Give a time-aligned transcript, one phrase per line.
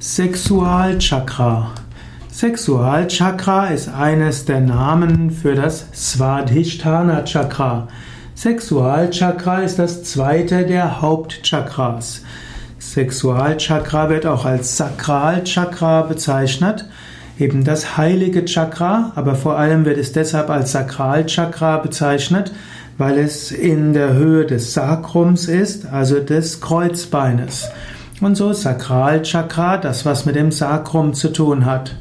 [0.00, 1.72] Sexualchakra.
[2.30, 7.88] Sexualchakra ist eines der Namen für das Svadhisthana Chakra.
[8.36, 12.22] Sexualchakra ist das zweite der Hauptchakras.
[12.78, 16.84] Sexualchakra wird auch als Sakralchakra bezeichnet,
[17.36, 22.52] eben das heilige Chakra, aber vor allem wird es deshalb als Sakralchakra bezeichnet,
[22.98, 27.68] weil es in der Höhe des Sakrums ist, also des Kreuzbeines.
[28.20, 31.94] Und so Sakralchakra, das was mit dem Sakrum zu tun hat.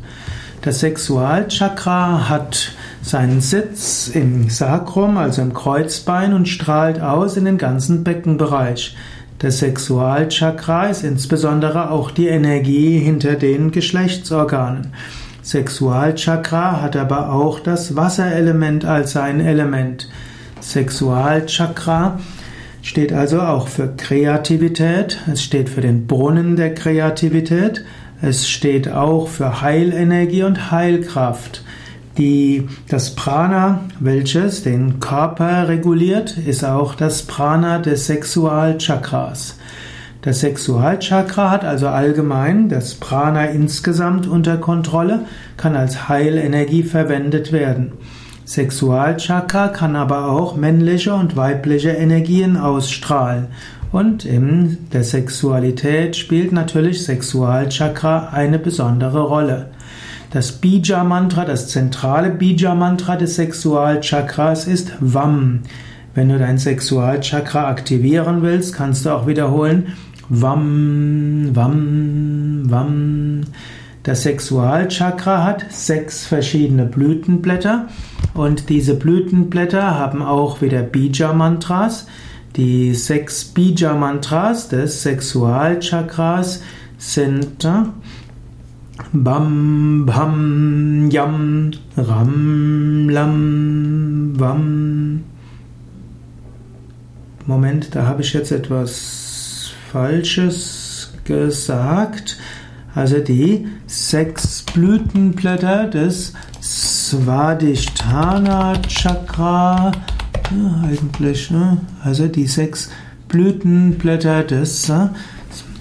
[0.61, 2.71] Das Sexualchakra hat
[3.03, 8.97] seinen Sitz im Sakrum, also im Kreuzbein, und strahlt aus in den ganzen Beckenbereich.
[9.39, 14.93] Das Sexualchakra ist insbesondere auch die Energie hinter den Geschlechtsorganen.
[15.43, 20.09] Sexualchakra hat aber auch das Wasserelement als sein Element.
[20.59, 22.19] Sexualchakra
[22.87, 27.83] steht also auch für Kreativität, es steht für den Brunnen der Kreativität,
[28.21, 31.63] es steht auch für Heilenergie und Heilkraft.
[32.17, 39.57] Die, das Prana, welches den Körper reguliert, ist auch das Prana des Sexualchakras.
[40.21, 45.25] Das Sexualchakra hat also allgemein das Prana insgesamt unter Kontrolle,
[45.57, 47.91] kann als Heilenergie verwendet werden.
[48.47, 53.47] Sexualchakra kann aber auch männliche und weibliche Energien ausstrahlen.
[53.91, 59.71] Und in der Sexualität spielt natürlich Sexualchakra eine besondere Rolle.
[60.31, 65.63] Das Bija-Mantra, das zentrale Bija-Mantra des Sexualchakras ist Vam.
[66.15, 69.87] Wenn du dein Sexualchakra aktivieren willst, kannst du auch wiederholen
[70.29, 73.41] Vam, Vam, Vam.
[74.07, 77.89] Das Sexualchakra hat sechs verschiedene Blütenblätter
[78.35, 82.07] und diese Blütenblätter haben auch wieder Bija-Mantras.
[82.55, 86.63] Die sechs Bija-Mantras des Sexualchakras
[86.97, 87.83] sind äh,
[89.11, 95.23] Bam, Bam, Yam, Ram, Lam, Vam.
[97.45, 102.37] Moment, da habe ich jetzt etwas Falsches gesagt.
[102.97, 109.91] Also die sechs Blütenblätter des Svadhisthana Chakra.
[110.49, 111.77] Ja, eigentlich, ne?
[112.03, 112.89] also die sechs
[113.27, 115.09] Blütenblätter des äh,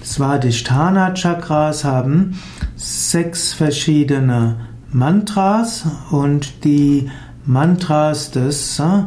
[0.05, 2.39] Svadhisthana Chakras haben
[2.75, 4.57] sechs verschiedene
[4.91, 7.09] Mantras und die
[7.47, 9.05] Mantras des äh,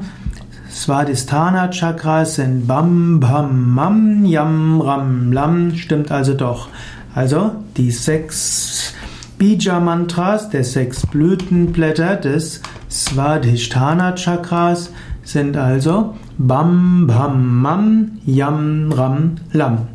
[0.69, 6.69] Svadhisthana Chakras sind Bam Bam Mam Yam Ram Lam, stimmt also doch.
[7.15, 8.95] Also die sechs
[9.39, 12.61] Bija-Mantras der sechs Blütenblätter des
[12.91, 14.91] Svadhisthana Chakras
[15.25, 19.89] sind also Bam Bam Mam Yam Ram Lam.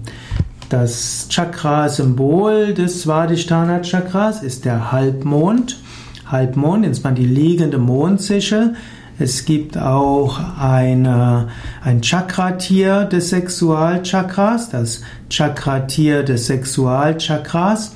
[0.70, 5.78] Das Chakra-Symbol des Svadhisthana Chakras ist der Halbmond.
[6.26, 8.76] Halbmond, insbesondere die liegende Mondsichel.
[9.18, 11.48] Es gibt auch eine,
[11.82, 14.70] ein Chakratier des Sexualchakras.
[14.70, 17.94] Das Chakratier des Sexualchakras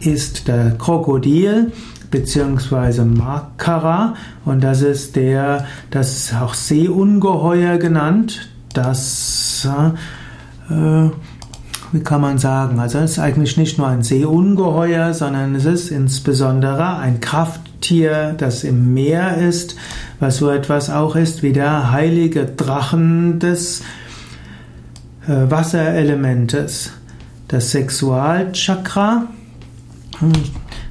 [0.00, 1.72] ist der Krokodil
[2.10, 4.14] beziehungsweise Makara.
[4.44, 9.68] Und das ist der, das ist auch Seeungeheuer genannt, das
[10.70, 11.10] äh,
[11.92, 15.90] wie kann man sagen, also es ist eigentlich nicht nur ein Seeungeheuer, sondern es ist
[15.90, 19.76] insbesondere ein Krafttier, das im Meer ist,
[20.20, 23.82] was so etwas auch ist wie der heilige Drachen des
[25.26, 26.92] äh, Wasserelementes.
[27.48, 29.24] Das Sexualchakra
[30.18, 30.32] hm,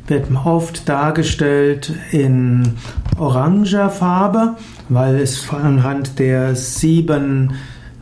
[0.08, 2.74] wird oft dargestellt in
[3.18, 4.56] oranger Farbe,
[4.90, 7.53] weil es anhand der sieben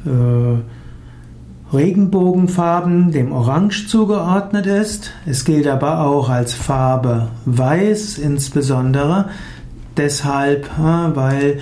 [0.06, 5.12] äh, Regenbogenfarben dem Orange zugeordnet ist.
[5.26, 9.30] Es gilt aber auch als Farbe Weiß, insbesondere
[9.98, 11.60] deshalb, weil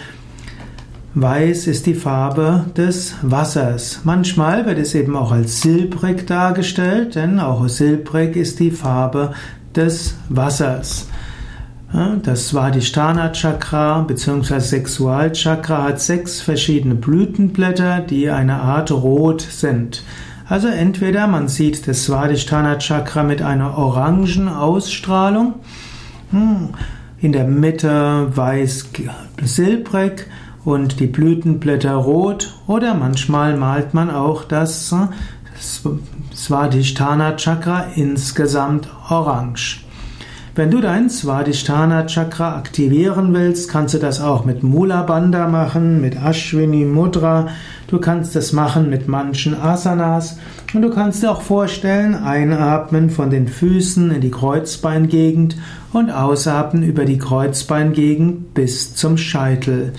[1.13, 3.99] Weiß ist die Farbe des Wassers.
[4.05, 9.33] Manchmal wird es eben auch als silbrig dargestellt, denn auch silbrig ist die Farbe
[9.75, 11.09] des Wassers.
[12.23, 14.59] Das Svadhisthana Chakra bzw.
[14.59, 20.05] Sexualchakra hat sechs verschiedene Blütenblätter, die eine Art rot sind.
[20.47, 25.55] Also entweder man sieht das Svadhisthana Chakra mit einer orangen Ausstrahlung,
[26.31, 26.69] hm,
[27.21, 30.25] in der Mitte weiß-silbrig
[30.65, 34.93] und die Blütenblätter rot oder manchmal malt man auch das
[36.33, 39.85] Svadhisthana Chakra insgesamt orange.
[40.53, 46.01] Wenn du dein Svadhisthana Chakra aktivieren willst, kannst du das auch mit Mula Bandha machen,
[46.01, 47.47] mit Ashwini Mudra.
[47.87, 50.37] Du kannst es machen mit manchen Asanas
[50.73, 55.55] und du kannst dir auch vorstellen, einatmen von den Füßen in die Kreuzbeingegend
[55.93, 59.93] und ausatmen über die Kreuzbeingegend bis zum Scheitel.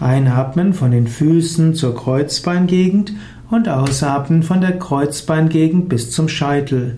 [0.00, 3.12] Einatmen von den Füßen zur Kreuzbeingegend
[3.50, 6.96] und ausatmen von der Kreuzbeingegend bis zum Scheitel.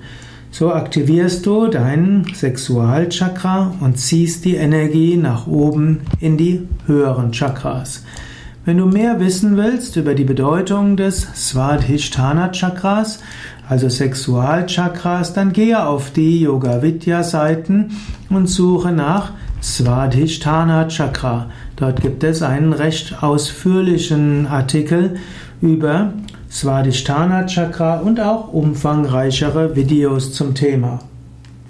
[0.53, 8.03] So aktivierst du dein Sexualchakra und ziehst die Energie nach oben in die höheren Chakras.
[8.65, 13.21] Wenn du mehr wissen willst über die Bedeutung des Svadhisthana Chakras,
[13.69, 17.93] also Sexualchakras, dann gehe auf die Yoga Vidya Seiten
[18.29, 19.33] und suche nach
[19.63, 21.47] Svadhisthana Chakra.
[21.77, 25.17] Dort gibt es einen recht ausführlichen Artikel
[25.63, 26.13] über
[26.51, 30.99] Svadhisthana Chakra und auch umfangreichere Videos zum Thema.